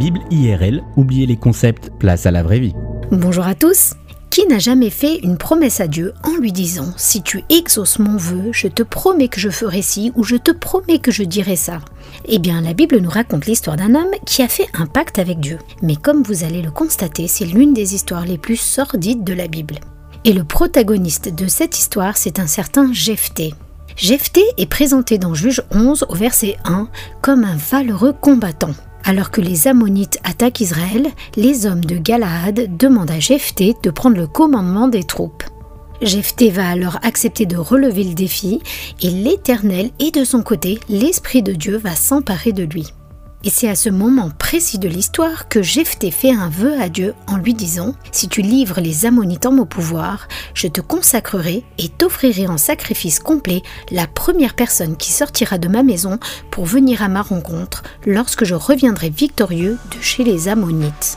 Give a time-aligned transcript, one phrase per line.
[0.00, 2.72] Bible IRL, oubliez les concepts, place à la vraie vie.
[3.12, 3.92] Bonjour à tous
[4.30, 8.16] qui n'a jamais fait une promesse à Dieu en lui disant Si tu exauces mon
[8.16, 11.54] vœu, je te promets que je ferai ci ou je te promets que je dirai
[11.54, 11.80] ça
[12.24, 15.38] Eh bien, la Bible nous raconte l'histoire d'un homme qui a fait un pacte avec
[15.38, 15.58] Dieu.
[15.82, 19.48] Mais comme vous allez le constater, c'est l'une des histoires les plus sordides de la
[19.48, 19.80] Bible.
[20.24, 23.52] Et le protagoniste de cette histoire, c'est un certain Jephthé.
[23.96, 26.88] Jephthé est présenté dans Juge 11 au verset 1
[27.20, 28.72] comme un valeureux combattant.
[29.10, 34.16] Alors que les Ammonites attaquent Israël, les hommes de Galaad demandent à Jephthé de prendre
[34.16, 35.42] le commandement des troupes.
[36.00, 38.60] Jephthé va alors accepter de relever le défi
[39.02, 42.92] et l'Éternel et de son côté, l'Esprit de Dieu va s'emparer de lui.
[43.42, 47.14] Et c'est à ce moment précis de l'histoire que Jephthé fait un vœu à Dieu
[47.26, 51.88] en lui disant Si tu livres les Ammonites en mon pouvoir, je te consacrerai et
[51.88, 56.18] t'offrirai en sacrifice complet la première personne qui sortira de ma maison
[56.50, 61.16] pour venir à ma rencontre lorsque je reviendrai victorieux de chez les Ammonites.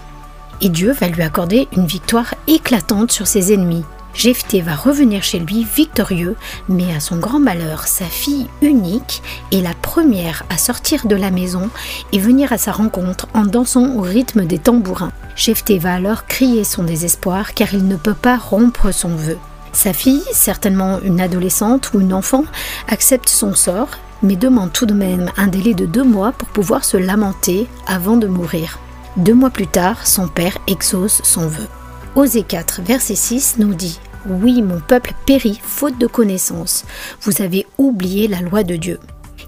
[0.62, 3.84] Et Dieu va lui accorder une victoire éclatante sur ses ennemis.
[4.14, 6.36] Jephthé va revenir chez lui victorieux,
[6.70, 11.32] mais à son grand malheur, sa fille unique est la première à sortir de la
[11.32, 11.70] maison
[12.12, 15.12] et venir à sa rencontre en dansant au rythme des tambourins.
[15.36, 19.38] Jephthé va alors crier son désespoir car il ne peut pas rompre son vœu.
[19.72, 22.46] Sa fille, certainement une adolescente ou une enfant,
[22.88, 23.90] accepte son sort,
[24.22, 28.16] mais demande tout de même un délai de deux mois pour pouvoir se lamenter avant
[28.16, 28.78] de mourir.
[29.18, 31.68] Deux mois plus tard, son père exauce son vœu.
[32.16, 36.86] Osée 4, verset 6 nous dit Oui, mon peuple périt faute de connaissance.
[37.22, 39.00] Vous avez oublié la loi de Dieu.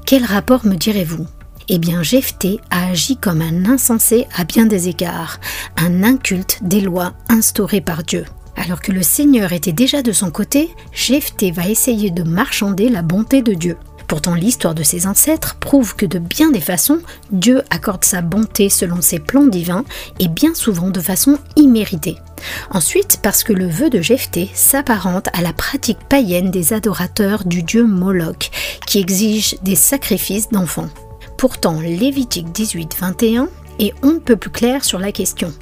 [0.08, 1.28] Quel rapport me direz-vous?
[1.70, 5.40] Eh bien, Jephthé a agi comme un insensé à bien des égards,
[5.78, 8.26] un inculte des lois instaurées par Dieu.
[8.56, 13.04] Alors que le Seigneur était déjà de son côté, Jephthé va essayer de marchander la
[13.04, 13.78] bonté de Dieu.
[14.08, 17.00] Pourtant, l'histoire de ses ancêtres prouve que de bien des façons,
[17.32, 19.86] Dieu accorde sa bonté selon ses plans divins
[20.20, 22.18] et bien souvent de façon imméritée.
[22.70, 27.64] Ensuite, parce que le vœu de Jephthé s'apparente à la pratique païenne des adorateurs du
[27.64, 28.52] dieu Moloch,
[28.86, 30.90] qui exige des sacrifices d'enfants.
[31.38, 33.48] Pourtant, Lévitique 18-21
[33.80, 35.54] est on ne peut plus clair sur la question.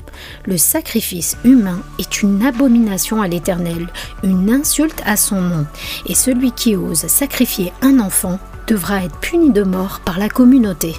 [0.46, 3.88] Le sacrifice humain est une abomination à l'Éternel,
[4.24, 5.66] une insulte à son nom,
[6.06, 10.96] et celui qui ose sacrifier un enfant devra être puni de mort par la communauté.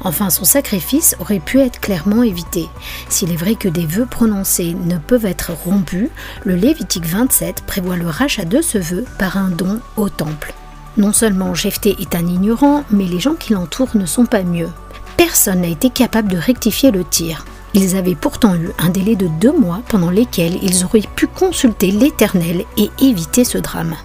[0.00, 2.68] Enfin, son sacrifice aurait pu être clairement évité.
[3.08, 6.10] S'il est vrai que des vœux prononcés ne peuvent être rompus,
[6.44, 10.54] le Lévitique 27 prévoit le rachat de ce vœu par un don au temple.
[10.96, 14.70] Non seulement Jephthé est un ignorant, mais les gens qui l'entourent ne sont pas mieux.
[15.16, 17.44] Personne n'a été capable de rectifier le tir.
[17.74, 21.90] Ils avaient pourtant eu un délai de deux mois pendant lesquels ils auraient pu consulter
[21.90, 23.96] l'Éternel et éviter ce drame.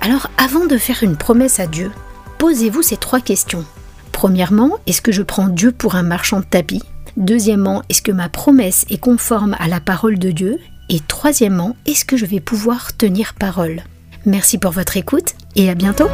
[0.00, 1.90] Alors avant de faire une promesse à Dieu,
[2.38, 3.64] posez-vous ces trois questions.
[4.12, 6.82] Premièrement, est-ce que je prends Dieu pour un marchand de tapis?
[7.16, 10.58] Deuxièmement, est-ce que ma promesse est conforme à la parole de Dieu?
[10.88, 13.82] Et troisièmement, est-ce que je vais pouvoir tenir parole?
[14.24, 16.08] Merci pour votre écoute et à bientôt